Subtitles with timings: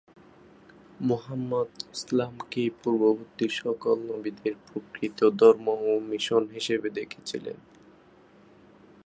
[1.01, 7.57] মুহাম্মদ ইসলামকে পূর্ববর্তী সকল নবীদের প্রকৃত ধর্ম ও মিশন হিসেবে দেখেছিলেন।